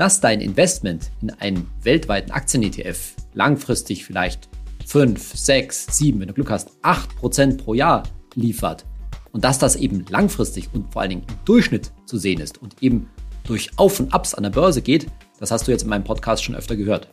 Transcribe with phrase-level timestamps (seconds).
[0.00, 4.48] dass dein Investment in einen weltweiten Aktien-ETF langfristig vielleicht
[4.86, 8.86] 5, 6, 7, wenn du Glück hast, 8% pro Jahr liefert
[9.32, 12.82] und dass das eben langfristig und vor allen Dingen im Durchschnitt zu sehen ist und
[12.82, 13.10] eben
[13.44, 15.06] durch Auf und Abs an der Börse geht,
[15.38, 17.12] das hast du jetzt in meinem Podcast schon öfter gehört.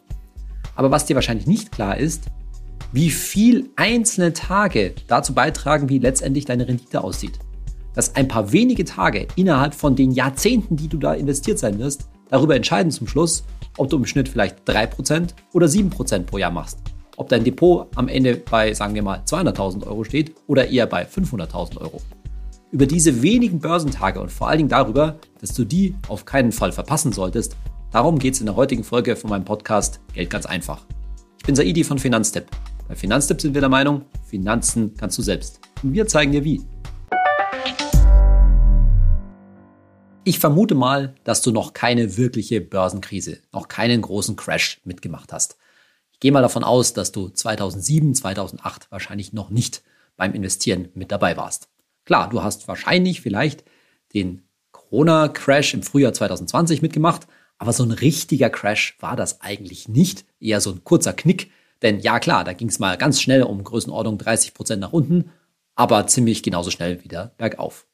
[0.78, 2.28] Aber was dir wahrscheinlich nicht klar ist,
[2.94, 7.38] wie viel einzelne Tage dazu beitragen, wie letztendlich deine Rendite aussieht.
[7.94, 12.08] Dass ein paar wenige Tage innerhalb von den Jahrzehnten, die du da investiert sein wirst,
[12.30, 13.44] darüber entscheiden zum Schluss,
[13.78, 16.80] ob du im Schnitt vielleicht 3% oder 7% pro Jahr machst.
[17.16, 21.06] Ob dein Depot am Ende bei, sagen wir mal, 200.000 Euro steht oder eher bei
[21.06, 22.02] 500.000 Euro.
[22.72, 26.72] Über diese wenigen Börsentage und vor allen Dingen darüber, dass du die auf keinen Fall
[26.72, 27.56] verpassen solltest,
[27.92, 30.86] darum geht es in der heutigen Folge von meinem Podcast Geld ganz einfach.
[31.40, 32.46] Ich bin Saidi von Finanztipp.
[32.88, 35.60] Bei Finanztipp sind wir der Meinung, Finanzen kannst du selbst.
[35.82, 36.62] Und wir zeigen dir wie.
[40.28, 45.56] Ich vermute mal, dass du noch keine wirkliche Börsenkrise, noch keinen großen Crash mitgemacht hast.
[46.12, 49.84] Ich gehe mal davon aus, dass du 2007, 2008 wahrscheinlich noch nicht
[50.18, 51.70] beim Investieren mit dabei warst.
[52.04, 53.64] Klar, du hast wahrscheinlich vielleicht
[54.14, 57.26] den Corona-Crash im Frühjahr 2020 mitgemacht,
[57.58, 61.52] aber so ein richtiger Crash war das eigentlich nicht, eher so ein kurzer Knick.
[61.82, 65.32] Denn ja klar, da ging es mal ganz schnell um Größenordnung 30 Prozent nach unten,
[65.76, 67.88] aber ziemlich genauso schnell wieder bergauf.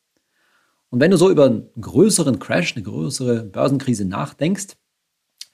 [0.94, 4.75] Und wenn du so über einen größeren Crash, eine größere Börsenkrise nachdenkst,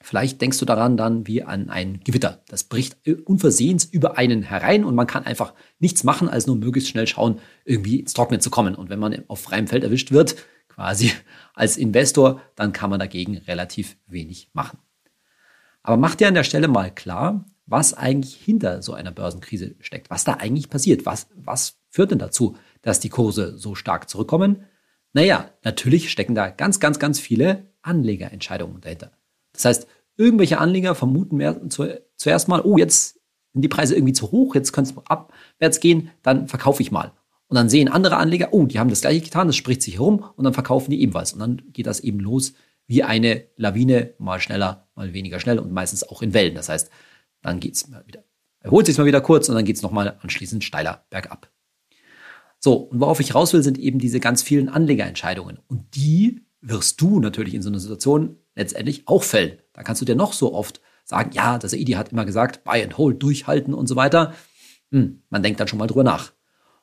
[0.02, 2.42] vielleicht denkst du daran dann wie an ein Gewitter.
[2.48, 6.90] Das bricht unversehens über einen herein und man kann einfach nichts machen, als nur möglichst
[6.90, 8.74] schnell schauen, irgendwie ins Trocknen zu kommen.
[8.74, 10.36] Und wenn man auf freiem Feld erwischt wird,
[10.68, 11.10] quasi
[11.54, 14.78] als Investor, dann kann man dagegen relativ wenig machen.
[15.82, 20.10] Aber mach dir an der Stelle mal klar, was eigentlich hinter so einer Börsenkrise steckt,
[20.10, 24.66] was da eigentlich passiert, was, was führt denn dazu, dass die Kurse so stark zurückkommen,
[25.12, 29.12] naja, natürlich stecken da ganz, ganz, ganz viele Anlegerentscheidungen dahinter.
[29.52, 29.86] Das heißt,
[30.16, 33.18] irgendwelche Anleger vermuten mehr, zu, zuerst mal, oh, jetzt
[33.52, 37.12] sind die Preise irgendwie zu hoch, jetzt könnte es abwärts gehen, dann verkaufe ich mal.
[37.48, 40.24] Und dann sehen andere Anleger, oh, die haben das gleiche getan, das spricht sich herum
[40.36, 41.32] und dann verkaufen die ebenfalls.
[41.32, 42.52] Und dann geht das eben los
[42.86, 46.54] wie eine Lawine, mal schneller, mal weniger schnell und meistens auch in Wellen.
[46.54, 46.90] Das heißt,
[47.42, 48.22] dann geht's mal wieder,
[48.60, 51.50] erholt sich mal wieder kurz und dann geht's nochmal anschließend steiler bergab.
[52.60, 55.58] So, und worauf ich raus will, sind eben diese ganz vielen Anlegerentscheidungen.
[55.66, 59.58] Und die wirst du natürlich in so einer Situation letztendlich auch fällen.
[59.72, 62.82] Da kannst du dir noch so oft sagen, ja, das Idi hat immer gesagt, buy
[62.82, 64.34] and hold, durchhalten und so weiter.
[64.92, 66.32] Hm, man denkt dann schon mal drüber nach.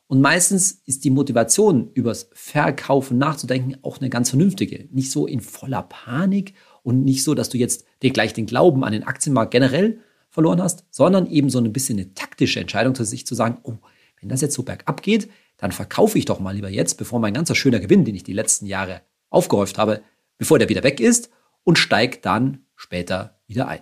[0.07, 4.87] Und meistens ist die Motivation, übers Verkaufen nachzudenken, auch eine ganz vernünftige.
[4.91, 8.83] Nicht so in voller Panik und nicht so, dass du jetzt dir gleich den Glauben
[8.83, 9.99] an den Aktienmarkt generell
[10.29, 13.75] verloren hast, sondern eben so ein bisschen eine taktische Entscheidung zu sich zu sagen, oh,
[14.19, 17.33] wenn das jetzt so bergab geht, dann verkaufe ich doch mal lieber jetzt, bevor mein
[17.33, 20.01] ganzer schöner Gewinn, den ich die letzten Jahre aufgehäuft habe,
[20.37, 21.29] bevor der wieder weg ist
[21.63, 23.81] und steigt dann später wieder ein.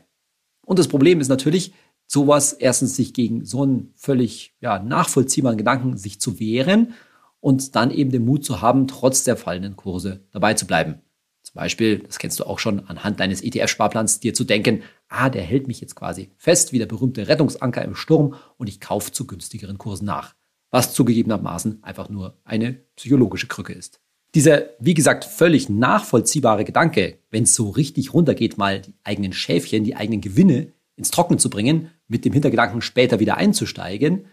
[0.66, 1.74] Und das Problem ist natürlich,
[2.08, 6.94] sowas erstens sich gegen so einen völlig ja, nachvollziehbaren Gedanken sich zu wehren
[7.40, 11.02] und dann eben den Mut zu haben, trotz der fallenden Kurse dabei zu bleiben.
[11.44, 15.44] Zum Beispiel, das kennst du auch schon anhand deines ETF-Sparplans, dir zu denken, ah, der
[15.44, 19.28] hält mich jetzt quasi fest wie der berühmte Rettungsanker im Sturm und ich kaufe zu
[19.28, 20.34] günstigeren Kursen nach
[20.76, 24.02] was zugegebenermaßen einfach nur eine psychologische Krücke ist.
[24.34, 29.86] Dieser, wie gesagt, völlig nachvollziehbare Gedanke, wenn es so richtig runtergeht, mal die eigenen Schäfchen,
[29.86, 34.26] die eigenen Gewinne ins Trocknen zu bringen, mit dem Hintergedanken später wieder einzusteigen,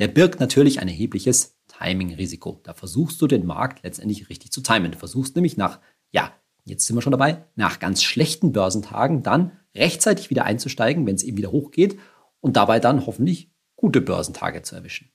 [0.00, 2.58] der birgt natürlich ein erhebliches Timing-Risiko.
[2.64, 4.90] Da versuchst du den Markt letztendlich richtig zu timen.
[4.90, 5.78] Du versuchst nämlich nach,
[6.10, 6.32] ja,
[6.64, 11.22] jetzt sind wir schon dabei, nach ganz schlechten Börsentagen dann rechtzeitig wieder einzusteigen, wenn es
[11.22, 11.96] eben wieder hochgeht
[12.40, 15.12] und dabei dann hoffentlich gute Börsentage zu erwischen.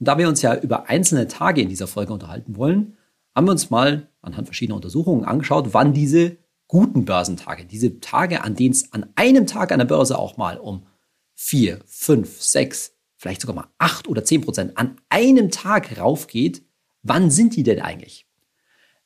[0.00, 2.96] Und da wir uns ja über einzelne Tage in dieser Folge unterhalten wollen,
[3.34, 8.54] haben wir uns mal anhand verschiedener Untersuchungen angeschaut, wann diese guten Börsentage, diese Tage, an
[8.54, 10.86] denen es an einem Tag an der Börse auch mal um
[11.34, 16.62] vier, fünf, sechs, vielleicht sogar mal acht oder zehn Prozent an einem Tag raufgeht,
[17.02, 18.26] wann sind die denn eigentlich?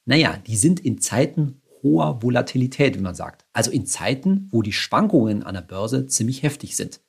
[0.05, 3.47] Naja, die sind in Zeiten hoher Volatilität, wie man sagt.
[3.53, 7.00] Also in Zeiten, wo die Schwankungen an der Börse ziemlich heftig sind.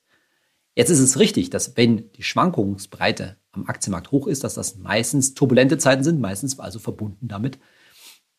[0.76, 5.34] Jetzt ist es richtig, dass wenn die Schwankungsbreite am Aktienmarkt hoch ist, dass das meistens
[5.34, 7.60] turbulente Zeiten sind, meistens also verbunden damit,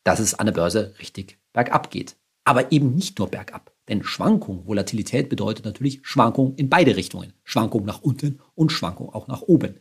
[0.03, 2.15] dass es an der Börse richtig bergab geht.
[2.43, 3.73] Aber eben nicht nur bergab.
[3.89, 7.33] Denn Schwankung, Volatilität bedeutet natürlich Schwankung in beide Richtungen.
[7.43, 9.79] Schwankung nach unten und Schwankung auch nach oben.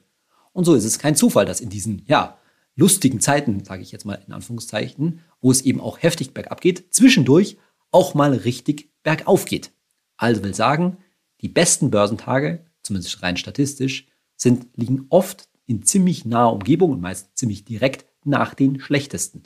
[0.52, 2.38] Und so ist es kein Zufall, dass in diesen, ja,
[2.76, 6.92] lustigen Zeiten, sage ich jetzt mal in Anführungszeichen, wo es eben auch heftig bergab geht,
[6.94, 7.56] zwischendurch
[7.90, 9.72] auch mal richtig bergauf geht.
[10.16, 10.98] Also will sagen,
[11.40, 14.06] die besten Börsentage, zumindest rein statistisch,
[14.36, 19.44] sind, liegen oft in ziemlich naher Umgebung und meist ziemlich direkt nach den schlechtesten.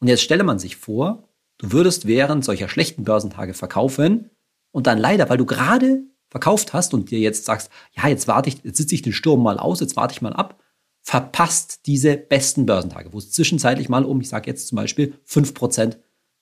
[0.00, 1.28] Und jetzt stelle man sich vor,
[1.58, 4.30] du würdest während solcher schlechten Börsentage verkaufen
[4.70, 8.48] und dann leider, weil du gerade verkauft hast und dir jetzt sagst, ja, jetzt warte
[8.48, 10.58] ich, jetzt sitze ich den Sturm mal aus, jetzt warte ich mal ab,
[11.02, 15.98] verpasst diese besten Börsentage, wo es zwischenzeitlich mal um, ich sage jetzt zum Beispiel, 5%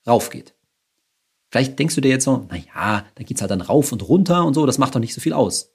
[0.07, 0.55] raufgeht.
[1.49, 4.53] Vielleicht denkst du dir jetzt so, naja, da geht's halt dann rauf und runter und
[4.53, 5.73] so, das macht doch nicht so viel aus.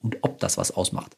[0.00, 1.16] Und ob das was ausmacht.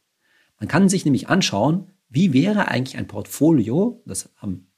[0.58, 4.68] Man kann sich nämlich anschauen, wie wäre eigentlich ein Portfolio, das haben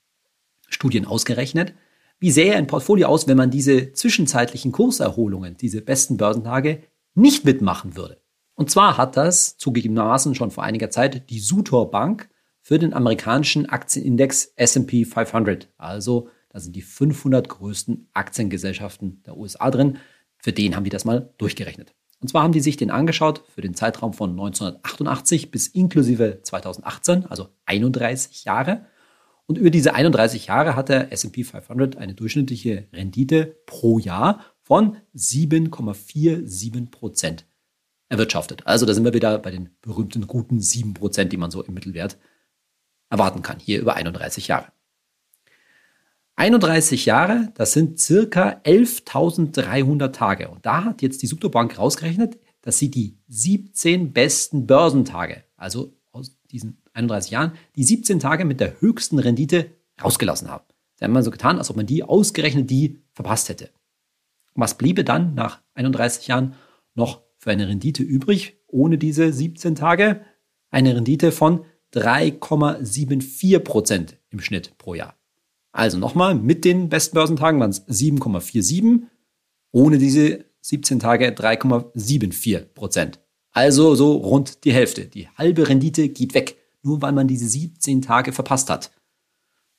[0.68, 1.74] Studien ausgerechnet,
[2.18, 6.82] wie sähe ein Portfolio aus, wenn man diese zwischenzeitlichen Kurserholungen, diese besten Börsentage
[7.14, 8.20] nicht mitmachen würde.
[8.54, 12.28] Und zwar hat das zugegebenermaßen schon vor einiger Zeit die Sutor Bank
[12.60, 15.68] für den amerikanischen Aktienindex S&P 500.
[15.78, 19.98] Also da sind die 500 größten Aktiengesellschaften der USA drin.
[20.38, 21.94] Für den haben die das mal durchgerechnet.
[22.20, 27.26] Und zwar haben die sich den angeschaut für den Zeitraum von 1988 bis inklusive 2018,
[27.26, 28.86] also 31 Jahre.
[29.46, 34.96] Und über diese 31 Jahre hat der S&P 500 eine durchschnittliche Rendite pro Jahr von
[35.16, 37.46] 7,47 Prozent
[38.08, 38.66] erwirtschaftet.
[38.66, 41.74] Also da sind wir wieder bei den berühmten guten 7 Prozent, die man so im
[41.74, 42.18] Mittelwert
[43.10, 44.72] erwarten kann, hier über 31 Jahre.
[46.38, 50.48] 31 Jahre, das sind circa 11.300 Tage.
[50.48, 56.38] Und da hat jetzt die Subtobank rausgerechnet, dass sie die 17 besten Börsentage, also aus
[56.52, 60.64] diesen 31 Jahren, die 17 Tage mit der höchsten Rendite rausgelassen haben.
[60.94, 63.70] Sie haben mal so getan, als ob man die ausgerechnet die verpasst hätte.
[64.54, 66.54] Und was bliebe dann nach 31 Jahren
[66.94, 70.24] noch für eine Rendite übrig, ohne diese 17 Tage?
[70.70, 71.64] Eine Rendite von
[71.94, 75.17] 3,74 Prozent im Schnitt pro Jahr.
[75.72, 79.02] Also nochmal, mit den besten Börsentagen waren es 7,47,
[79.70, 83.20] ohne diese 17 Tage 3,74 Prozent.
[83.52, 85.06] Also so rund die Hälfte.
[85.06, 88.92] Die halbe Rendite geht weg, nur weil man diese 17 Tage verpasst hat.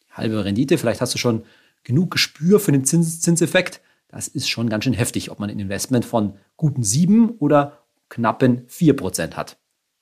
[0.08, 1.44] Die halbe Rendite, vielleicht hast du schon
[1.84, 3.82] genug Gespür für den Zins Zinseffekt.
[4.10, 8.64] Das ist schon ganz schön heftig, ob man ein Investment von guten 7 oder knappen
[8.68, 9.58] 4 Prozent hat.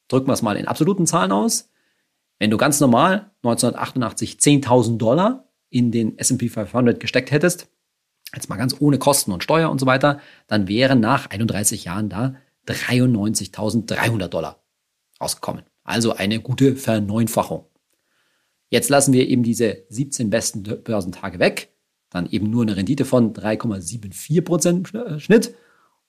[0.07, 1.69] Drücken wir es mal in absoluten Zahlen aus.
[2.39, 7.67] Wenn du ganz normal 1988 10.000 Dollar in den S&P 500 gesteckt hättest,
[8.33, 12.09] jetzt mal ganz ohne Kosten und Steuer und so weiter, dann wären nach 31 Jahren
[12.09, 12.35] da
[12.67, 14.63] 93.300 Dollar
[15.21, 15.63] rausgekommen.
[15.83, 17.65] Also eine gute Verneunfachung.
[18.69, 21.73] Jetzt lassen wir eben diese 17 besten Börsentage weg,
[22.09, 25.55] dann eben nur eine Rendite von 3,74 Prozent äh, Schnitt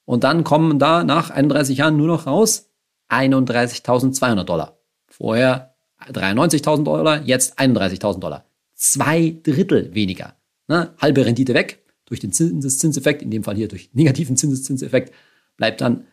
[0.04, 2.70] und dann kommen da nach 31 Jahren nur noch raus
[3.10, 4.78] 31.200 Dollar.
[5.06, 5.74] Vorher
[6.10, 8.47] 93.000 Dollar, jetzt 31.000 Dollar
[8.78, 10.36] zwei Drittel weniger.
[10.68, 10.94] Ne?
[10.98, 15.12] Halbe Rendite weg durch den Zinseszinseffekt, in dem Fall hier durch negativen Zinseszinseffekt,
[15.56, 16.06] bleibt dann,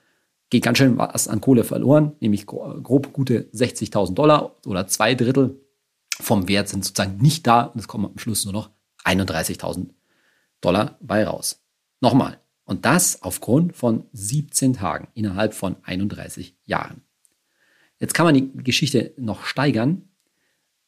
[0.49, 5.61] geht ganz schön was an Kohle verloren, nämlich grob gute 60.000 Dollar oder zwei Drittel
[6.19, 8.69] vom Wert sind sozusagen nicht da und es kommen am Schluss nur noch
[9.03, 9.89] 31.000
[10.61, 11.61] Dollar bei raus.
[12.01, 12.39] Nochmal.
[12.63, 17.01] Und das aufgrund von 17 Tagen innerhalb von 31 Jahren.
[17.99, 20.09] Jetzt kann man die Geschichte noch steigern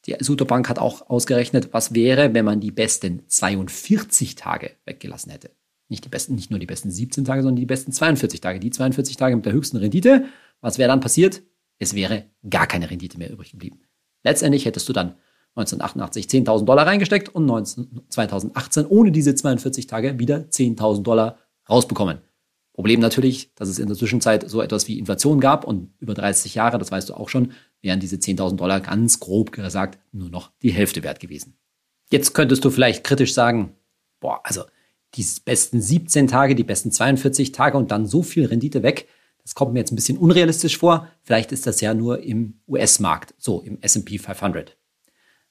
[0.06, 5.50] die Sutobank hat auch ausgerechnet, was wäre, wenn man die besten 42 Tage weggelassen hätte.
[5.88, 8.60] Nicht, die besten, nicht nur die besten 17 Tage, sondern die besten 42 Tage.
[8.60, 10.26] Die 42 Tage mit der höchsten Rendite.
[10.60, 11.42] Was wäre dann passiert?
[11.78, 13.80] Es wäre gar keine Rendite mehr übrig geblieben.
[14.22, 15.14] Letztendlich hättest du dann
[15.54, 22.18] 1988 10.000 Dollar reingesteckt und 19, 2018 ohne diese 42 Tage wieder 10.000 Dollar rausbekommen.
[22.74, 26.54] Problem natürlich, dass es in der Zwischenzeit so etwas wie Inflation gab und über 30
[26.54, 27.52] Jahre, das weißt du auch schon,
[27.82, 31.56] wären diese 10.000 Dollar ganz grob gesagt nur noch die Hälfte wert gewesen.
[32.10, 33.76] Jetzt könntest du vielleicht kritisch sagen,
[34.20, 34.62] boah, also
[35.14, 39.08] die besten 17 Tage, die besten 42 Tage und dann so viel Rendite weg,
[39.42, 41.08] das kommt mir jetzt ein bisschen unrealistisch vor.
[41.22, 44.76] Vielleicht ist das ja nur im US-Markt, so im S&P 500.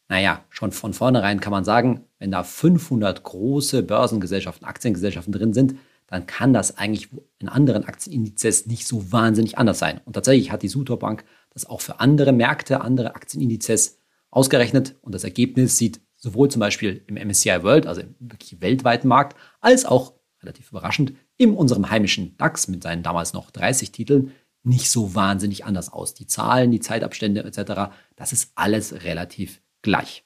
[0.07, 5.77] Naja, schon von vornherein kann man sagen, wenn da 500 große Börsengesellschaften, Aktiengesellschaften drin sind,
[6.05, 9.99] dann kann das eigentlich in anderen Aktienindizes nicht so wahnsinnig anders sein.
[10.05, 11.25] Und tatsächlich hat die Sutor Bank
[11.57, 13.99] das auch für andere Märkte, andere Aktienindizes
[14.29, 19.07] ausgerechnet und das Ergebnis sieht sowohl zum Beispiel im MSCI World, also im wirklich weltweiten
[19.07, 24.33] Markt, als auch, relativ überraschend, in unserem heimischen DAX mit seinen damals noch 30 Titeln
[24.63, 26.13] nicht so wahnsinnig anders aus.
[26.13, 30.25] Die Zahlen, die Zeitabstände etc., das ist alles relativ gleich.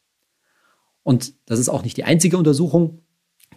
[1.04, 3.04] Und das ist auch nicht die einzige Untersuchung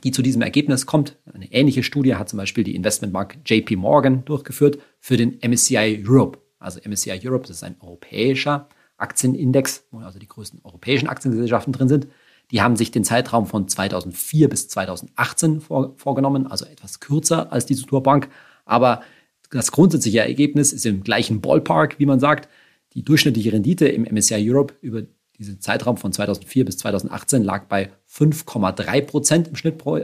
[0.04, 1.16] die zu diesem Ergebnis kommt.
[1.32, 6.43] Eine ähnliche Studie hat zum Beispiel die Investmentbank JP Morgan durchgeführt für den MSCI Europe.
[6.64, 11.88] Also MSCI Europe, das ist ein europäischer Aktienindex, wo also die größten europäischen Aktiengesellschaften drin
[11.88, 12.08] sind.
[12.50, 17.66] Die haben sich den Zeitraum von 2004 bis 2018 vor, vorgenommen, also etwas kürzer als
[17.66, 18.28] die Bank.
[18.64, 19.02] Aber
[19.50, 22.48] das grundsätzliche Ergebnis ist im gleichen Ballpark, wie man sagt.
[22.94, 25.02] Die durchschnittliche Rendite im MSCI Europe über
[25.38, 29.98] diesen Zeitraum von 2004 bis 2018 lag bei 5,3 Prozent im Schnitt pro,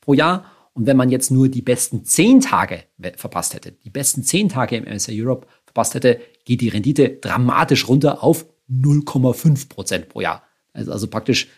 [0.00, 0.44] pro Jahr.
[0.74, 2.82] Und wenn man jetzt nur die besten 10 Tage
[3.16, 5.46] verpasst hätte, die besten 10 Tage im MSCI Europe
[5.76, 10.42] verpasst hätte, geht die Rendite dramatisch runter auf 0,5 Prozent pro Jahr.
[10.72, 11.48] Also, also praktisch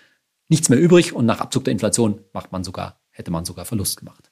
[0.48, 3.98] nichts mehr übrig und nach Abzug der Inflation macht man sogar, hätte man sogar Verlust
[3.98, 4.30] gemacht.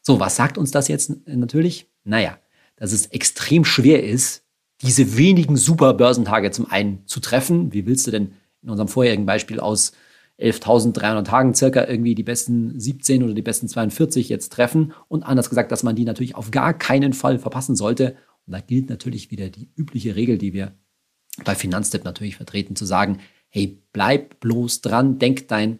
[0.00, 1.90] So, was sagt uns das jetzt natürlich?
[2.04, 2.38] Naja,
[2.76, 4.44] dass es extrem schwer ist,
[4.80, 7.74] diese wenigen super Börsentage zum einen zu treffen.
[7.74, 8.32] Wie willst du denn
[8.62, 9.92] in unserem vorherigen Beispiel aus
[10.38, 14.94] 11.300 Tagen circa irgendwie die besten 17 oder die besten 42 jetzt treffen?
[15.08, 18.16] Und anders gesagt, dass man die natürlich auf gar keinen Fall verpassen sollte.
[18.50, 20.74] Und da gilt natürlich wieder die übliche Regel, die wir
[21.44, 25.78] bei Finanztipp natürlich vertreten, zu sagen, hey, bleib bloß dran, denk dein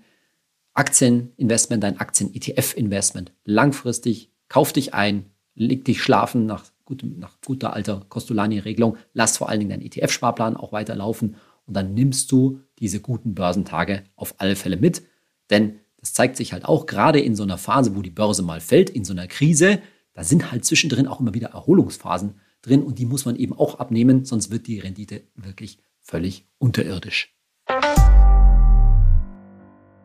[0.75, 5.25] Aktieninvestment, dein Aktien-ETF-Investment langfristig, kauf dich ein,
[5.57, 10.57] leg dich schlafen nach, gut, nach guter alter Costolani-Regelung, lass vor allen Dingen deinen ETF-Sparplan
[10.57, 11.35] auch weiterlaufen
[11.67, 15.03] und dann nimmst du diese guten Börsentage auf alle Fälle mit,
[15.51, 18.61] denn das zeigt sich halt auch gerade in so einer Phase, wo die Börse mal
[18.61, 22.99] fällt, in so einer Krise, da sind halt zwischendrin auch immer wieder Erholungsphasen drin und
[22.99, 27.35] die muss man eben auch abnehmen, sonst wird die Rendite wirklich völlig unterirdisch.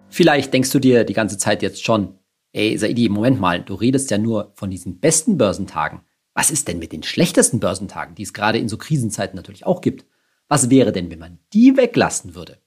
[0.10, 2.20] Vielleicht denkst du dir die ganze Zeit jetzt schon,
[2.54, 6.02] ey, Saidi, Moment mal, du redest ja nur von diesen besten Börsentagen.
[6.34, 9.82] Was ist denn mit den schlechtesten Börsentagen, die es gerade in so Krisenzeiten natürlich auch
[9.82, 10.06] gibt?
[10.48, 12.60] Was wäre denn, wenn man die weglassen würde?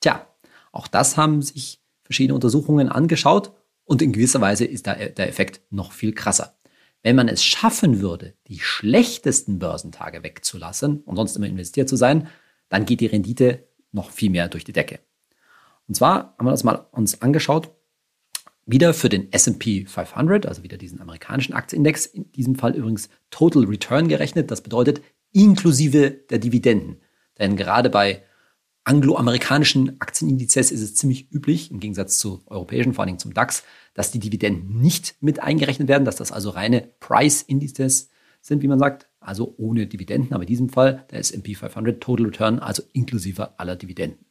[0.00, 0.26] Tja,
[0.72, 3.52] auch das haben sich verschiedene Untersuchungen angeschaut
[3.84, 6.56] und in gewisser Weise ist da der Effekt noch viel krasser.
[7.02, 12.28] Wenn man es schaffen würde, die schlechtesten Börsentage wegzulassen und sonst immer investiert zu sein,
[12.68, 15.00] dann geht die Rendite noch viel mehr durch die Decke.
[15.88, 17.70] Und zwar haben wir das mal uns angeschaut,
[18.64, 23.64] wieder für den S&P 500, also wieder diesen amerikanischen Aktienindex, in diesem Fall übrigens Total
[23.64, 24.50] Return gerechnet.
[24.50, 27.00] Das bedeutet inklusive der Dividenden.
[27.38, 28.22] Denn gerade bei
[28.84, 33.62] angloamerikanischen Aktienindizes ist es ziemlich üblich, im Gegensatz zu europäischen, vor allem zum DAX,
[33.94, 38.10] dass die Dividenden nicht mit eingerechnet werden, dass das also reine Price-Indizes
[38.40, 42.26] sind, wie man sagt, also ohne Dividenden, aber in diesem Fall der S&P 500 Total
[42.26, 44.24] Return, also inklusive aller Dividenden.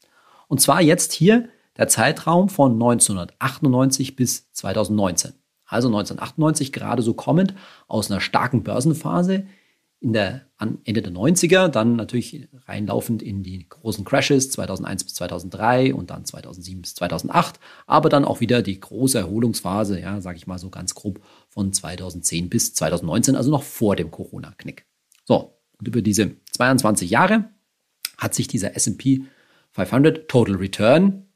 [0.48, 5.34] Und zwar jetzt hier der Zeitraum von 1998 bis 2019.
[5.66, 7.54] Also 1998 gerade so kommend
[7.88, 9.46] aus einer starken Börsenphase
[10.02, 15.94] in der Ende der 90er, dann natürlich reinlaufend in die großen Crashes 2001 bis 2003
[15.94, 20.48] und dann 2007 bis 2008, aber dann auch wieder die große Erholungsphase, ja, sage ich
[20.48, 24.86] mal so ganz grob von 2010 bis 2019, also noch vor dem Corona-Knick.
[25.24, 27.50] So, und über diese 22 Jahre
[28.18, 29.24] hat sich dieser S&P
[29.72, 31.28] 500 Total Return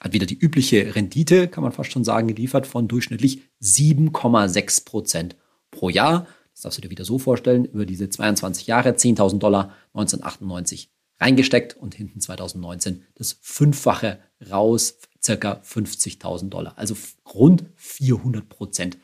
[0.00, 5.36] hat wieder die übliche Rendite, kann man fast schon sagen, geliefert von durchschnittlich 7,6 Prozent
[5.70, 6.26] pro Jahr.
[6.54, 11.76] Das darfst du dir wieder so vorstellen, über diese 22 Jahre 10.000 Dollar 1998 reingesteckt
[11.76, 14.20] und hinten 2019 das Fünffache
[14.50, 16.78] raus, circa 50.000 Dollar.
[16.78, 16.96] Also
[17.32, 18.98] rund 400 Prozent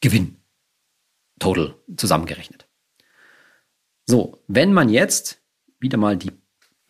[0.00, 0.36] Gewinn.
[1.38, 2.68] Total zusammengerechnet.
[4.06, 5.40] So, wenn man jetzt
[5.78, 6.32] wieder mal die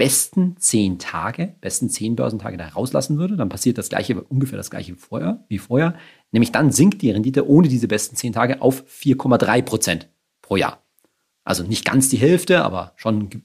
[0.00, 4.71] besten zehn Tage, besten zehn Börsentage da rauslassen würde, dann passiert das gleiche, ungefähr das
[4.71, 5.95] gleiche vorher, wie vorher.
[6.33, 10.09] Nämlich dann sinkt die Rendite ohne diese besten zehn Tage auf 4,3 Prozent
[10.40, 10.83] pro Jahr.
[11.45, 13.45] Also nicht ganz die Hälfte, aber schon ein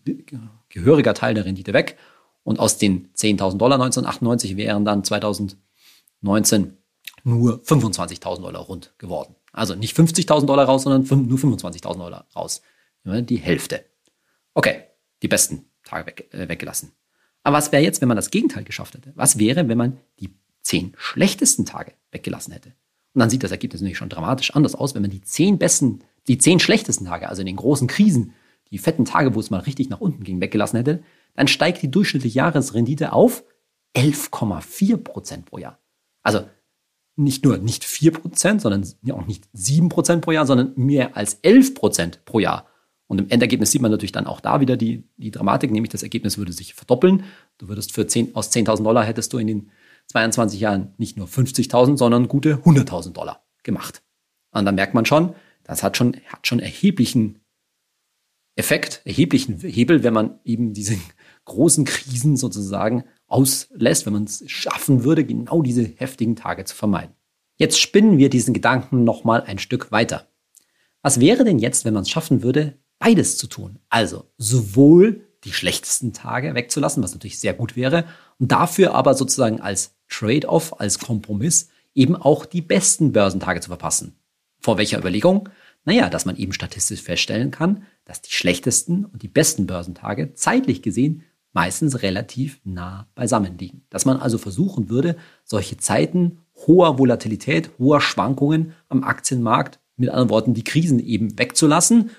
[0.69, 1.97] gehöriger Teil der Rendite weg.
[2.43, 6.77] Und aus den 10.000 Dollar 1998 wären dann 2019
[7.25, 9.35] nur 25.000 Dollar rund geworden.
[9.51, 12.61] Also nicht 50.000 Dollar raus, sondern nur 25.000 Dollar raus.
[13.03, 13.83] Die Hälfte.
[14.53, 14.83] Okay,
[15.21, 16.91] die besten Tage weg, äh, weggelassen.
[17.43, 19.13] Aber was wäre jetzt, wenn man das Gegenteil geschafft hätte?
[19.15, 22.73] Was wäre, wenn man die zehn schlechtesten Tage weggelassen hätte?
[23.13, 25.99] Und dann sieht das Ergebnis natürlich schon dramatisch anders aus, wenn man die zehn besten,
[26.27, 28.33] die zehn schlechtesten Tage, also in den großen Krisen,
[28.71, 31.03] die fetten Tage, wo es mal richtig nach unten ging, weggelassen hätte,
[31.35, 33.43] dann steigt die durchschnittliche Jahresrendite auf
[33.95, 35.79] 11,4 Prozent pro Jahr.
[36.23, 36.45] Also
[37.15, 41.35] nicht nur nicht 4 Prozent, sondern auch nicht 7 Prozent pro Jahr, sondern mehr als
[41.41, 42.67] 11 Prozent pro Jahr.
[43.07, 46.03] Und im Endergebnis sieht man natürlich dann auch da wieder die, die Dramatik, nämlich das
[46.03, 47.23] Ergebnis würde sich verdoppeln.
[47.57, 49.71] Du würdest für 10, aus 10.000 Dollar hättest du in den
[50.07, 54.03] 22 Jahren nicht nur 50.000, sondern gute 100.000 Dollar gemacht.
[54.51, 57.41] Und dann merkt man schon, das hat schon, hat schon erheblichen
[58.55, 60.97] Effekt, erheblichen Hebel, wenn man eben diese
[61.43, 67.15] großen Krisen sozusagen auslässt, wenn man es schaffen würde, genau diese heftigen Tage zu vermeiden.
[67.57, 70.29] Jetzt spinnen wir diesen Gedanken nochmal ein Stück weiter.
[71.01, 73.79] Was wäre denn jetzt, wenn man es schaffen würde, beides zu tun.
[73.89, 78.05] Also sowohl die schlechtesten Tage wegzulassen, was natürlich sehr gut wäre,
[78.39, 84.15] und dafür aber sozusagen als Trade-off, als Kompromiss eben auch die besten Börsentage zu verpassen.
[84.59, 85.49] Vor welcher Überlegung?
[85.85, 90.81] Naja, dass man eben statistisch feststellen kann, dass die schlechtesten und die besten Börsentage zeitlich
[90.81, 91.23] gesehen
[91.53, 93.83] meistens relativ nah beisammen liegen.
[93.89, 100.29] Dass man also versuchen würde, solche Zeiten hoher Volatilität, hoher Schwankungen am Aktienmarkt, mit anderen
[100.29, 102.09] Worten, die Krisen eben wegzulassen,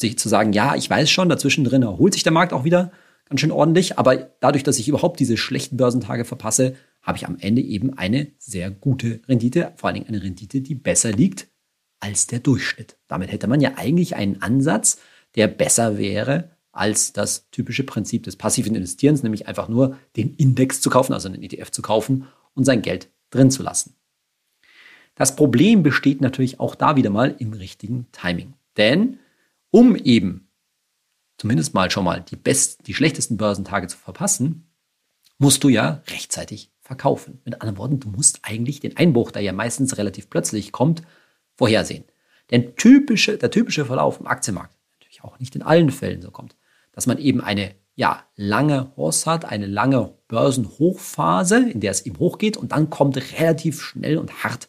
[0.00, 2.92] sich zu sagen, ja, ich weiß schon, dazwischen drin erholt sich der Markt auch wieder
[3.28, 7.36] ganz schön ordentlich, aber dadurch, dass ich überhaupt diese schlechten Börsentage verpasse, habe ich am
[7.38, 11.48] Ende eben eine sehr gute Rendite, vor allen Dingen eine Rendite, die besser liegt
[12.00, 12.96] als der Durchschnitt.
[13.06, 14.98] Damit hätte man ja eigentlich einen Ansatz,
[15.34, 20.80] der besser wäre als das typische Prinzip des passiven Investierens, nämlich einfach nur den Index
[20.80, 23.96] zu kaufen, also einen ETF zu kaufen und sein Geld drin zu lassen.
[25.14, 28.54] Das Problem besteht natürlich auch da wieder mal im richtigen Timing.
[28.76, 29.18] Denn
[29.70, 30.48] um eben
[31.38, 34.70] zumindest mal schon mal die, best, die schlechtesten Börsentage zu verpassen,
[35.38, 37.40] musst du ja rechtzeitig verkaufen.
[37.44, 41.02] Mit anderen Worten, du musst eigentlich den Einbruch, der ja meistens relativ plötzlich kommt,
[41.54, 42.04] vorhersehen.
[42.50, 46.56] Denn typische, der typische Verlauf im Aktienmarkt, natürlich auch nicht in allen Fällen so kommt,
[46.92, 52.18] dass man eben eine ja, lange Horse hat, eine lange Börsenhochphase, in der es eben
[52.18, 54.68] hochgeht und dann kommt relativ schnell und hart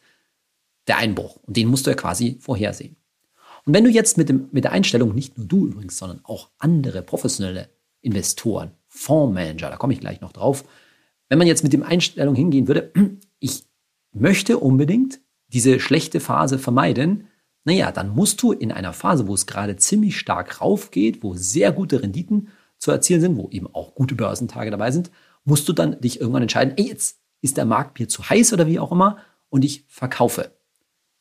[0.87, 1.37] der Einbruch.
[1.43, 2.95] Und den musst du ja quasi vorhersehen.
[3.65, 6.49] Und wenn du jetzt mit, dem, mit der Einstellung, nicht nur du übrigens, sondern auch
[6.57, 7.69] andere professionelle
[8.01, 10.63] Investoren, Fondsmanager, da komme ich gleich noch drauf,
[11.27, 12.91] wenn man jetzt mit dem Einstellung hingehen würde,
[13.39, 13.65] ich
[14.11, 17.27] möchte unbedingt diese schlechte Phase vermeiden,
[17.65, 21.71] naja, dann musst du in einer Phase, wo es gerade ziemlich stark raufgeht, wo sehr
[21.71, 25.11] gute Renditen zu erzielen sind, wo eben auch gute Börsentage dabei sind,
[25.43, 28.67] musst du dann dich irgendwann entscheiden, ey, jetzt ist der Markt mir zu heiß oder
[28.67, 29.17] wie auch immer
[29.49, 30.51] und ich verkaufe.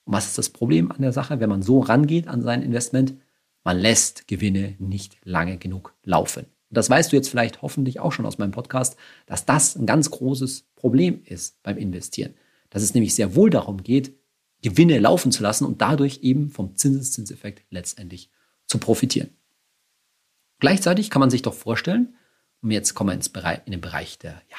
[0.08, 3.12] Und was ist das Problem an der Sache, wenn man so rangeht an sein Investment?
[3.62, 6.46] Man lässt Gewinne nicht lange genug laufen.
[6.46, 8.96] Und das weißt du jetzt vielleicht hoffentlich auch schon aus meinem Podcast,
[9.26, 12.32] dass das ein ganz großes Problem ist beim Investieren.
[12.70, 14.14] Dass es nämlich sehr wohl darum geht,
[14.62, 18.30] Gewinne laufen zu lassen und dadurch eben vom Zinseszinseffekt letztendlich
[18.64, 19.28] zu profitieren.
[20.58, 22.16] Gleichzeitig kann man sich doch vorstellen,
[22.62, 24.56] und jetzt kommen wir ins Bereich, in den Bereich der ja,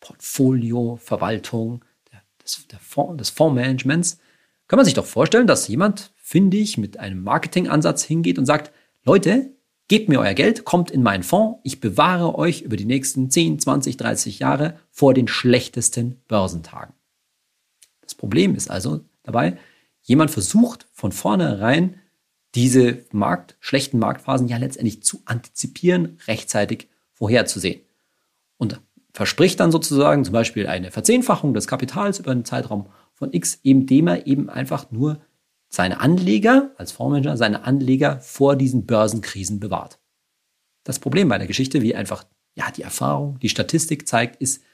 [0.00, 1.82] Portfolioverwaltung,
[2.12, 4.18] der, des, der Fonds, des Fondsmanagements,
[4.68, 8.72] kann man sich doch vorstellen, dass jemand, finde ich, mit einem Marketingansatz hingeht und sagt,
[9.04, 9.50] Leute,
[9.88, 13.58] gebt mir euer Geld, kommt in meinen Fonds, ich bewahre euch über die nächsten 10,
[13.58, 16.94] 20, 30 Jahre vor den schlechtesten Börsentagen.
[18.00, 19.58] Das Problem ist also dabei,
[20.02, 22.00] jemand versucht von vornherein
[22.54, 27.80] diese Markt, schlechten Marktphasen ja letztendlich zu antizipieren, rechtzeitig vorherzusehen.
[28.58, 28.80] Und
[29.12, 32.86] verspricht dann sozusagen zum Beispiel eine Verzehnfachung des Kapitals über einen Zeitraum
[33.22, 35.20] von X, indem er eben einfach nur
[35.68, 40.00] seine Anleger, als Fondsmanager, seine Anleger vor diesen Börsenkrisen bewahrt.
[40.82, 42.24] Das Problem bei der Geschichte, wie einfach
[42.56, 44.64] ja, die Erfahrung, die Statistik zeigt, ist,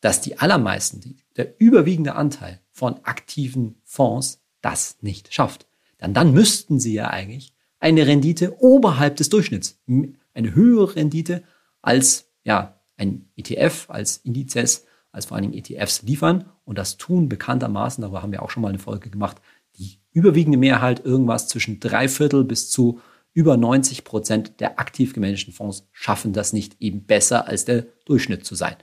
[0.00, 5.66] dass die allermeisten, der überwiegende Anteil von aktiven Fonds das nicht schafft.
[6.00, 11.42] Denn dann müssten sie ja eigentlich eine Rendite oberhalb des Durchschnitts, eine höhere Rendite
[11.82, 16.44] als ja, ein ETF, als Indizes, als vor allen Dingen ETFs liefern.
[16.64, 19.40] Und das tun bekanntermaßen, darüber haben wir auch schon mal eine Folge gemacht,
[19.76, 23.00] die überwiegende Mehrheit, irgendwas zwischen drei Viertel bis zu
[23.32, 28.44] über 90 Prozent der aktiv gemanagten Fonds schaffen das nicht eben besser als der Durchschnitt
[28.44, 28.76] zu sein.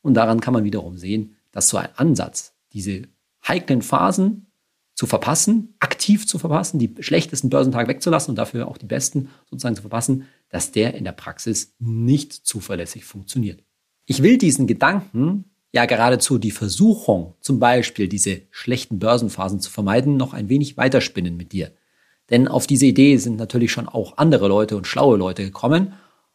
[0.00, 3.02] Und daran kann man wiederum sehen, dass so ein Ansatz, diese
[3.46, 4.46] heiklen Phasen
[4.94, 9.76] zu verpassen, aktiv zu verpassen, die schlechtesten Börsentage wegzulassen und dafür auch die besten sozusagen
[9.76, 13.62] zu verpassen, dass der in der Praxis nicht zuverlässig funktioniert.
[14.06, 20.16] Ich will diesen Gedanken ja geradezu die Versuchung, zum Beispiel diese schlechten Börsenphasen zu vermeiden,
[20.16, 21.72] noch ein wenig weiterspinnen mit dir.
[22.30, 25.94] Denn auf diese Idee sind natürlich schon auch andere Leute und schlaue Leute gekommen.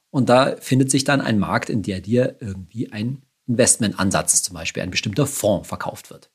[0.09, 4.83] Und da findet sich dann ein Markt, in der dir irgendwie ein Investmentansatz, zum Beispiel
[4.83, 6.29] ein bestimmter Fonds verkauft wird.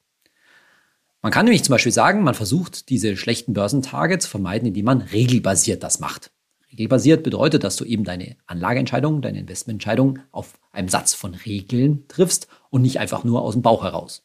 [1.23, 5.01] Man kann nämlich zum Beispiel sagen, man versucht diese schlechten Börsentage zu vermeiden, indem man
[5.01, 6.31] regelbasiert das macht.
[6.71, 12.49] Regelbasiert bedeutet, dass du eben deine Anlageentscheidungen, deine Investmententscheidungen auf einem Satz von Regeln triffst
[12.71, 14.25] und nicht einfach nur aus dem Bauch heraus.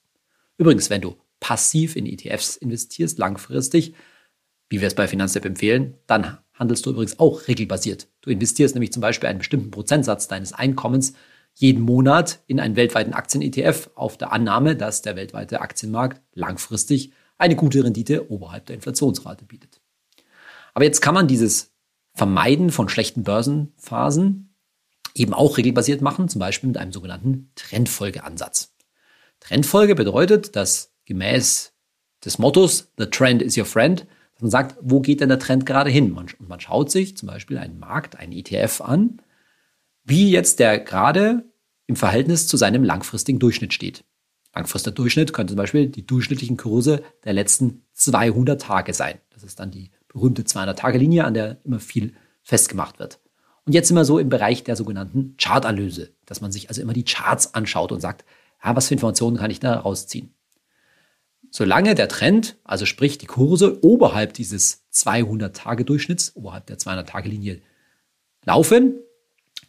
[0.57, 3.93] Übrigens, wenn du passiv in ETFs investierst, langfristig,
[4.69, 8.07] wie wir es bei Finanztip empfehlen, dann handelst du übrigens auch regelbasiert.
[8.21, 11.13] Du investierst nämlich zum Beispiel einen bestimmten Prozentsatz deines Einkommens
[11.55, 17.55] jeden Monat in einen weltweiten Aktien-ETF auf der Annahme, dass der weltweite Aktienmarkt langfristig eine
[17.55, 19.81] gute Rendite oberhalb der Inflationsrate bietet.
[20.73, 21.72] Aber jetzt kann man dieses
[22.13, 24.55] Vermeiden von schlechten Börsenphasen
[25.15, 28.75] eben auch regelbasiert machen, zum Beispiel mit einem sogenannten Trendfolgeansatz.
[29.39, 31.73] Trendfolge bedeutet, dass gemäß
[32.23, 34.07] des Mottos The Trend is your friend,
[34.39, 36.11] man sagt, wo geht denn der Trend gerade hin?
[36.11, 39.21] Man, und man schaut sich zum Beispiel einen Markt, einen ETF an,
[40.03, 41.45] wie jetzt der gerade
[41.87, 44.03] im Verhältnis zu seinem langfristigen Durchschnitt steht.
[44.53, 49.19] Langfristiger Durchschnitt könnte zum Beispiel die durchschnittlichen Kurse der letzten 200 Tage sein.
[49.29, 53.19] Das ist dann die berühmte 200-Tage-Linie, an der immer viel festgemacht wird.
[53.65, 56.93] Und jetzt sind wir so im Bereich der sogenannten Chartanalyse, dass man sich also immer
[56.93, 58.25] die Charts anschaut und sagt,
[58.63, 60.33] ja, was für Informationen kann ich da rausziehen?
[61.53, 67.61] solange der Trend, also sprich die Kurse oberhalb dieses 200-Tage-Durchschnitts, oberhalb der 200-Tage-Linie
[68.43, 68.95] laufen,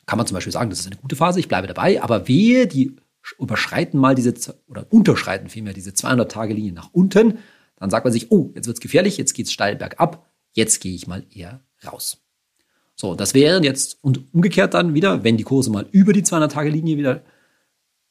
[0.07, 2.66] kann man zum Beispiel sagen, das ist eine gute Phase, ich bleibe dabei, aber wehe,
[2.66, 2.96] die
[3.38, 4.35] überschreiten mal diese,
[4.66, 7.38] oder unterschreiten vielmehr diese 200-Tage-Linie nach unten,
[7.76, 11.06] dann sagt man sich, oh, jetzt wird's gefährlich, jetzt geht's steil bergab, jetzt gehe ich
[11.06, 12.18] mal eher raus.
[12.96, 16.96] So, das wäre jetzt, und umgekehrt dann wieder, wenn die Kurse mal über die 200-Tage-Linie
[16.96, 17.22] wieder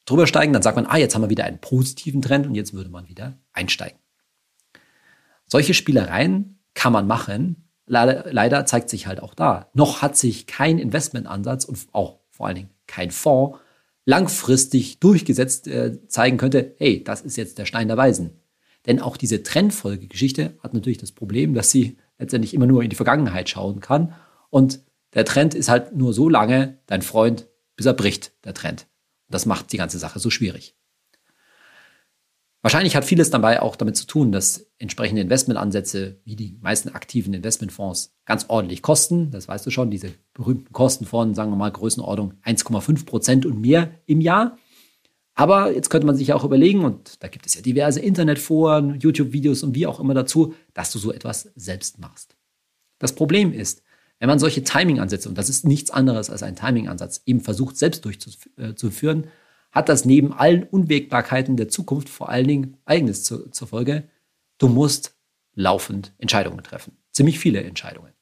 [0.04, 2.74] drüber steigen, dann sagt man, ah, jetzt haben wir wieder einen positiven Trend und jetzt
[2.74, 3.98] würde man wieder einsteigen.
[5.46, 7.70] Solche Spielereien kann man machen.
[7.86, 12.46] Leider, leider zeigt sich halt auch da, noch hat sich kein Investmentansatz und auch vor
[12.46, 13.58] allen Dingen kein Fonds
[14.06, 18.40] langfristig durchgesetzt äh, zeigen könnte, hey, das ist jetzt der Stein der Weisen.
[18.86, 22.96] Denn auch diese Trendfolgegeschichte hat natürlich das Problem, dass sie letztendlich immer nur in die
[22.96, 24.14] Vergangenheit schauen kann.
[24.50, 24.80] Und
[25.14, 28.86] der Trend ist halt nur so lange dein Freund, bis er bricht, der Trend.
[29.28, 30.76] Das macht die ganze Sache so schwierig.
[32.64, 37.34] Wahrscheinlich hat vieles dabei auch damit zu tun, dass entsprechende Investmentansätze, wie die meisten aktiven
[37.34, 39.30] Investmentfonds, ganz ordentlich kosten.
[39.30, 43.60] Das weißt du schon, diese berühmten Kosten von, sagen wir mal, Größenordnung 1,5 Prozent und
[43.60, 44.56] mehr im Jahr.
[45.34, 49.62] Aber jetzt könnte man sich auch überlegen, und da gibt es ja diverse Internetforen, YouTube-Videos
[49.64, 52.36] und wie auch immer dazu, dass du so etwas selbst machst.
[52.98, 53.82] Das Problem ist,
[54.20, 58.04] wenn man solche Timing-Ansätze, und das ist nichts anderes als ein Timing-Ansatz, eben versucht selbst
[58.04, 59.26] durchzuführen,
[59.72, 64.08] hat das neben allen Unwägbarkeiten der Zukunft vor allen Dingen eigenes zur, zur Folge.
[64.58, 65.16] Du musst
[65.54, 66.96] laufend Entscheidungen treffen.
[67.10, 68.12] Ziemlich viele Entscheidungen.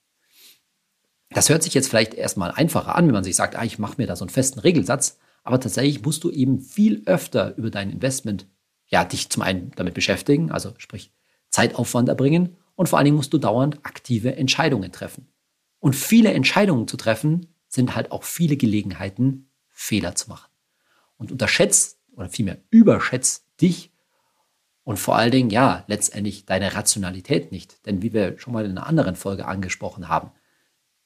[1.29, 3.95] Das hört sich jetzt vielleicht erstmal einfacher an, wenn man sich sagt, ah, ich mache
[3.99, 5.19] mir da so einen festen Regelsatz.
[5.43, 8.47] Aber tatsächlich musst du eben viel öfter über dein Investment,
[8.87, 11.13] ja, dich zum einen damit beschäftigen, also sprich
[11.51, 15.29] Zeitaufwand erbringen und vor allen Dingen musst du dauernd aktive Entscheidungen treffen.
[15.81, 20.51] Und viele Entscheidungen zu treffen, sind halt auch viele Gelegenheiten, Fehler zu machen.
[21.17, 23.93] Und unterschätzt oder vielmehr überschätzt dich
[24.85, 27.87] und vor allen Dingen, ja, letztendlich deine Rationalität nicht.
[27.87, 30.33] Denn wie wir schon mal in einer anderen Folge angesprochen haben,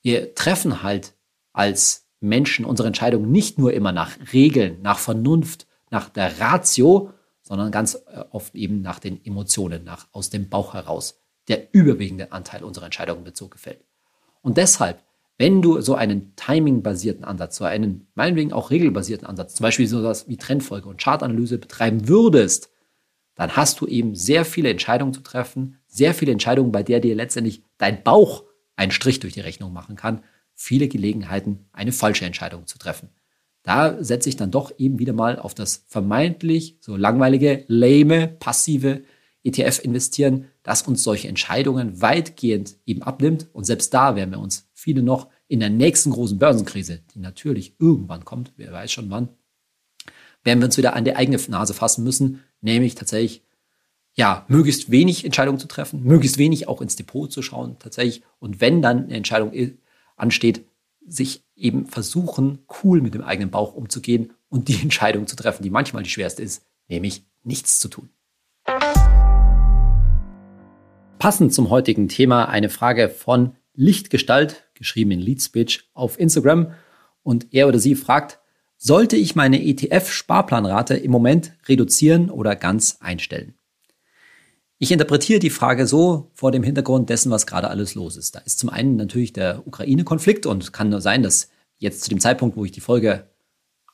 [0.02, 1.14] wir treffen halt
[1.52, 7.10] als Menschen unsere Entscheidungen nicht nur immer nach Regeln, nach Vernunft, nach der Ratio,
[7.42, 11.22] sondern ganz äh, oft eben nach den Emotionen, nach aus dem Bauch heraus.
[11.48, 13.84] Der überwiegende Anteil unserer Entscheidungen wird so gefällt.
[14.42, 15.02] Und deshalb,
[15.38, 19.98] wenn du so einen timing-basierten Ansatz, so einen meinetwegen auch regelbasierten Ansatz, zum Beispiel so
[19.98, 22.70] etwas wie Trendfolge und Chartanalyse betreiben würdest,
[23.36, 27.14] dann hast du eben sehr viele Entscheidungen zu treffen, sehr viele Entscheidungen, bei der dir
[27.14, 28.44] letztendlich dein Bauch
[28.76, 30.24] einen Strich durch die Rechnung machen kann,
[30.56, 33.10] viele Gelegenheiten, eine falsche Entscheidung zu treffen.
[33.62, 39.02] Da setze ich dann doch eben wieder mal auf das vermeintlich so langweilige, lame, passive
[39.44, 43.46] ETF investieren, das uns solche Entscheidungen weitgehend eben abnimmt.
[43.52, 47.74] Und selbst da werden wir uns viele noch in der nächsten großen Börsenkrise, die natürlich
[47.78, 49.28] irgendwann kommt, wer weiß schon wann,
[50.42, 53.42] werden wir uns wieder an die eigene Nase fassen müssen, nämlich tatsächlich
[54.14, 58.22] ja, möglichst wenig Entscheidungen zu treffen, möglichst wenig auch ins Depot zu schauen, tatsächlich.
[58.38, 59.52] Und wenn dann eine Entscheidung
[60.16, 60.66] ansteht,
[61.06, 65.70] sich eben versuchen, cool mit dem eigenen Bauch umzugehen und die Entscheidung zu treffen, die
[65.70, 68.10] manchmal die schwerste ist, nämlich nichts zu tun.
[71.18, 76.72] Passend zum heutigen Thema eine Frage von Lichtgestalt, geschrieben in Leadspeech auf Instagram.
[77.22, 78.38] Und er oder sie fragt,
[78.76, 83.55] sollte ich meine ETF-Sparplanrate im Moment reduzieren oder ganz einstellen?
[84.78, 88.34] Ich interpretiere die Frage so vor dem Hintergrund dessen, was gerade alles los ist.
[88.34, 92.20] Da ist zum einen natürlich der Ukraine-Konflikt und kann nur sein, dass jetzt zu dem
[92.20, 93.26] Zeitpunkt, wo ich die Folge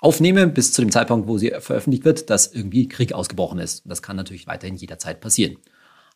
[0.01, 3.85] aufnehme, bis zu dem Zeitpunkt, wo sie veröffentlicht wird, dass irgendwie Krieg ausgebrochen ist.
[3.87, 5.57] Das kann natürlich weiterhin jederzeit passieren.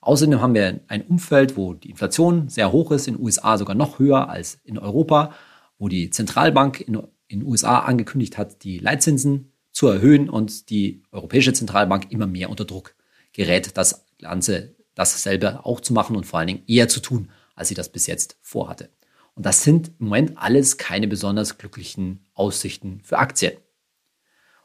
[0.00, 3.76] Außerdem haben wir ein Umfeld, wo die Inflation sehr hoch ist, in den USA sogar
[3.76, 5.32] noch höher als in Europa,
[5.78, 7.00] wo die Zentralbank in
[7.30, 12.64] den USA angekündigt hat, die Leitzinsen zu erhöhen und die Europäische Zentralbank immer mehr unter
[12.64, 12.96] Druck
[13.32, 17.68] gerät, das Ganze dasselbe auch zu machen und vor allen Dingen eher zu tun, als
[17.68, 18.90] sie das bis jetzt vorhatte.
[19.34, 23.52] Und das sind im Moment alles keine besonders glücklichen Aussichten für Aktien.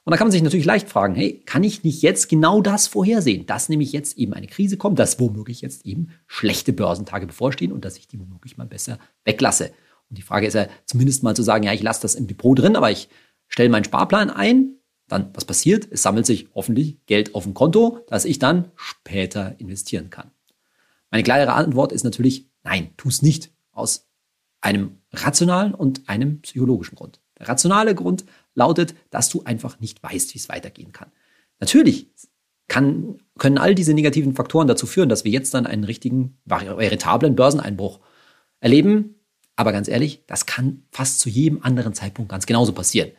[0.04, 2.88] Und da kann man sich natürlich leicht fragen, hey, kann ich nicht jetzt genau das
[2.88, 7.72] vorhersehen, dass nämlich jetzt eben eine Krise kommt, dass womöglich jetzt eben schlechte Börsentage bevorstehen
[7.72, 9.72] und dass ich die womöglich mal besser weglasse.
[10.10, 12.58] Und die Frage ist ja zumindest mal zu sagen, ja, ich lasse das im Depot
[12.58, 13.10] drin, aber ich
[13.48, 14.76] stelle meinen Sparplan ein,
[15.12, 15.88] dann was passiert?
[15.92, 20.32] Es sammelt sich hoffentlich Geld auf dem Konto, das ich dann später investieren kann.
[21.10, 24.08] Meine klare Antwort ist natürlich, nein, tu es nicht aus
[24.62, 27.20] einem rationalen und einem psychologischen Grund.
[27.38, 31.12] Der rationale Grund lautet, dass du einfach nicht weißt, wie es weitergehen kann.
[31.60, 32.08] Natürlich
[32.68, 37.36] kann, können all diese negativen Faktoren dazu führen, dass wir jetzt dann einen richtigen, veritablen
[37.36, 38.00] Börseneinbruch
[38.60, 39.16] erleben.
[39.58, 43.12] Aber ganz ehrlich, das kann fast zu jedem anderen Zeitpunkt ganz genauso passieren.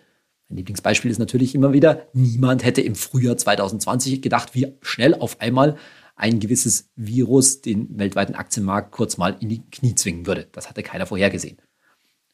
[0.52, 5.40] Mein Lieblingsbeispiel ist natürlich immer wieder, niemand hätte im Frühjahr 2020 gedacht, wie schnell auf
[5.40, 5.78] einmal
[6.14, 10.48] ein gewisses Virus den weltweiten Aktienmarkt kurz mal in die Knie zwingen würde.
[10.52, 11.56] Das hatte keiner vorhergesehen.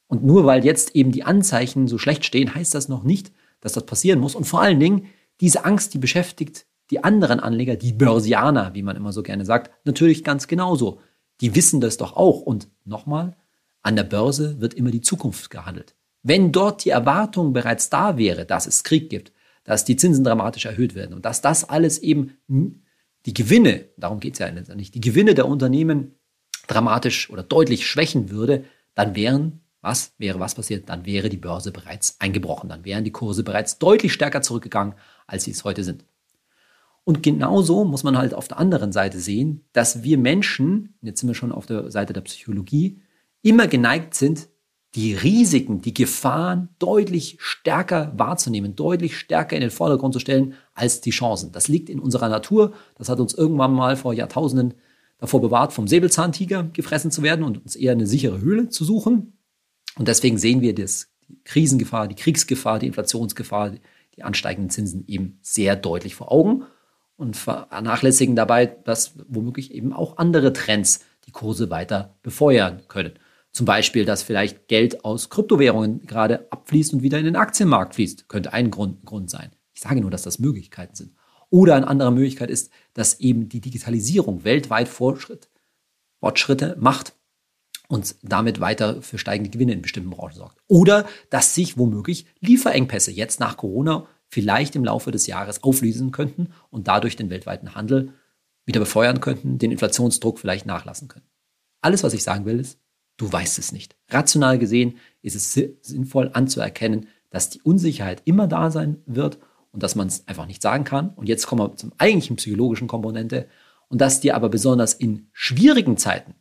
[0.09, 3.75] Und nur weil jetzt eben die Anzeichen so schlecht stehen, heißt das noch nicht, dass
[3.75, 4.35] das passieren muss.
[4.35, 5.07] Und vor allen Dingen,
[5.41, 9.71] diese Angst, die beschäftigt die anderen Anleger, die Börsianer, wie man immer so gerne sagt,
[9.85, 10.99] natürlich ganz genauso.
[11.41, 12.41] Die wissen das doch auch.
[12.41, 13.37] Und nochmal,
[13.83, 15.95] an der Börse wird immer die Zukunft gehandelt.
[16.23, 19.33] Wenn dort die Erwartung bereits da wäre, dass es Krieg gibt,
[19.65, 22.39] dass die Zinsen dramatisch erhöht werden und dass das alles eben
[23.27, 26.15] die Gewinne, darum geht es ja nicht, die Gewinne der Unternehmen
[26.67, 30.89] dramatisch oder deutlich schwächen würde, dann wären was wäre was passiert?
[30.89, 32.69] Dann wäre die Börse bereits eingebrochen.
[32.69, 34.95] Dann wären die Kurse bereits deutlich stärker zurückgegangen,
[35.27, 36.05] als sie es heute sind.
[37.05, 41.29] Und genauso muss man halt auf der anderen Seite sehen, dass wir Menschen, jetzt sind
[41.29, 43.01] wir schon auf der Seite der Psychologie,
[43.41, 44.49] immer geneigt sind,
[44.95, 51.01] die Risiken, die Gefahren deutlich stärker wahrzunehmen, deutlich stärker in den Vordergrund zu stellen als
[51.01, 51.53] die Chancen.
[51.53, 52.73] Das liegt in unserer Natur.
[52.97, 54.75] Das hat uns irgendwann mal vor Jahrtausenden
[55.19, 59.35] davor bewahrt, vom Säbelzahntiger gefressen zu werden und uns eher eine sichere Höhle zu suchen.
[59.97, 63.73] Und deswegen sehen wir das, die Krisengefahr, die Kriegsgefahr, die Inflationsgefahr,
[64.17, 66.65] die ansteigenden Zinsen eben sehr deutlich vor Augen
[67.17, 73.13] und vernachlässigen dabei, dass womöglich eben auch andere Trends die Kurse weiter befeuern können.
[73.53, 78.29] Zum Beispiel, dass vielleicht Geld aus Kryptowährungen gerade abfließt und wieder in den Aktienmarkt fließt,
[78.29, 79.51] könnte ein Grund, Grund sein.
[79.75, 81.15] Ich sage nur, dass das Möglichkeiten sind.
[81.51, 85.49] Oder eine andere Möglichkeit ist, dass eben die Digitalisierung weltweit Fortschritt,
[86.21, 87.15] Fortschritte macht
[87.89, 90.59] und damit weiter für steigende Gewinne in bestimmten Branchen sorgt.
[90.67, 96.53] Oder dass sich womöglich Lieferengpässe jetzt nach Corona vielleicht im Laufe des Jahres auflösen könnten
[96.71, 98.13] und dadurch den weltweiten Handel
[98.67, 101.27] wieder befeuern könnten, den Inflationsdruck vielleicht nachlassen können.
[101.81, 102.79] Alles, was ich sagen will, ist,
[103.19, 103.97] du weißt es nicht.
[104.09, 105.53] Rational gesehen ist es
[105.83, 109.39] sinnvoll anzuerkennen, dass die Unsicherheit immer da sein wird
[109.71, 111.11] und dass man es einfach nicht sagen kann.
[111.11, 113.47] Und jetzt kommen wir zum eigentlichen psychologischen Komponente
[113.89, 116.35] und dass dir aber besonders in schwierigen Zeiten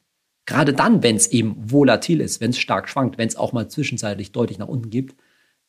[0.48, 3.68] Gerade dann, wenn es eben volatil ist, wenn es stark schwankt, wenn es auch mal
[3.68, 5.18] zwischenzeitlich deutlich nach unten gibt,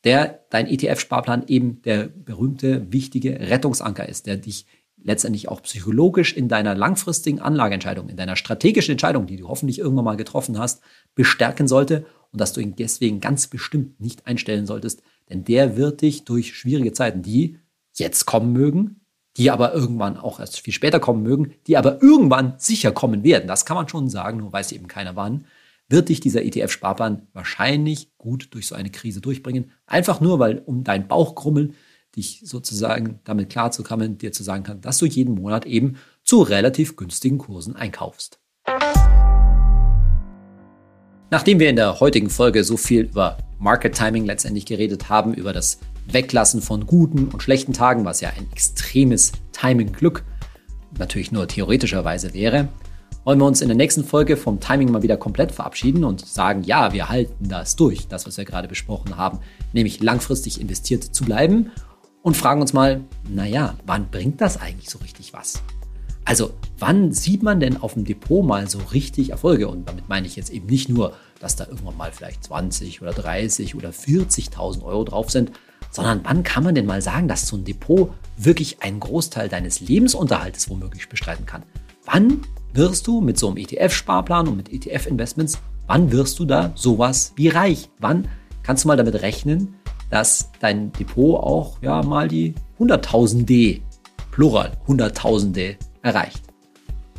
[0.05, 4.65] der dein ETF-Sparplan eben der berühmte, wichtige Rettungsanker ist, der dich
[5.03, 10.05] letztendlich auch psychologisch in deiner langfristigen Anlageentscheidung, in deiner strategischen Entscheidung, die du hoffentlich irgendwann
[10.05, 10.81] mal getroffen hast,
[11.15, 16.01] bestärken sollte und dass du ihn deswegen ganz bestimmt nicht einstellen solltest, denn der wird
[16.01, 17.57] dich durch schwierige Zeiten, die
[17.93, 19.01] jetzt kommen mögen,
[19.37, 23.47] die aber irgendwann auch erst viel später kommen mögen, die aber irgendwann sicher kommen werden,
[23.47, 25.45] das kann man schon sagen, nur weiß eben keiner wann,
[25.87, 29.71] wird dich dieser ETF-Sparplan wahrscheinlich gut durch so eine Krise durchbringen.
[29.87, 31.73] Einfach nur, weil um dein Bauchkrummeln
[32.19, 36.97] dich sozusagen damit klarzukommen, dir zu sagen kann, dass du jeden Monat eben zu relativ
[36.97, 38.39] günstigen Kursen einkaufst.
[41.31, 45.53] Nachdem wir in der heutigen Folge so viel über Market Timing letztendlich geredet haben, über
[45.53, 50.25] das Weglassen von guten und schlechten Tagen, was ja ein extremes Timing-Glück
[50.97, 52.67] natürlich nur theoretischerweise wäre,
[53.23, 56.63] wollen wir uns in der nächsten Folge vom Timing mal wieder komplett verabschieden und sagen,
[56.63, 59.39] ja, wir halten das durch, das, was wir gerade besprochen haben,
[59.71, 61.71] nämlich langfristig investiert zu bleiben
[62.21, 65.61] und fragen uns mal, naja, wann bringt das eigentlich so richtig was?
[66.25, 69.67] Also, wann sieht man denn auf dem Depot mal so richtig Erfolge?
[69.67, 73.13] Und damit meine ich jetzt eben nicht nur, dass da irgendwann mal vielleicht 20 oder
[73.13, 75.51] 30 oder 40.000 Euro drauf sind,
[75.89, 79.79] sondern wann kann man denn mal sagen, dass so ein Depot wirklich einen Großteil deines
[79.79, 81.63] Lebensunterhaltes womöglich bestreiten kann?
[82.05, 82.41] Wann
[82.73, 87.47] wirst du mit so einem ETF-Sparplan und mit ETF-Investments, wann wirst du da sowas wie
[87.47, 87.89] reich?
[87.97, 88.27] Wann
[88.61, 89.78] kannst du mal damit rechnen,
[90.09, 93.81] dass dein Depot auch ja mal die Hunderttausende,
[94.31, 96.41] Plural, Hunderttausende erreicht?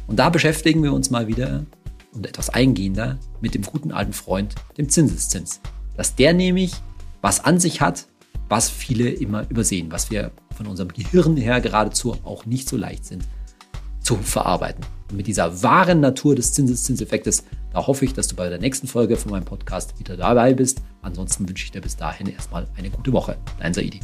[0.06, 1.64] Und da beschäftigen wir uns mal wieder
[2.12, 5.60] und etwas eingehender mit dem guten alten Freund, dem Zinseszins.
[5.96, 6.72] Dass der nämlich
[7.20, 8.06] was an sich hat,
[8.48, 13.04] was viele immer übersehen, was wir von unserem Gehirn her geradezu auch nicht so leicht
[13.04, 13.24] sind
[14.10, 14.84] zu verarbeiten.
[15.08, 18.88] Und mit dieser wahren Natur des Zinseszinseffektes, da hoffe ich, dass du bei der nächsten
[18.88, 20.82] Folge von meinem Podcast wieder dabei bist.
[21.00, 23.36] Ansonsten wünsche ich dir bis dahin erstmal eine gute Woche.
[23.60, 24.00] Dein Saidi.